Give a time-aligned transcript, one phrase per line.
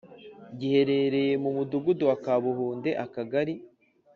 [0.59, 3.53] Giherereye Mu Mudugudu Wa Kabuhunde Akagari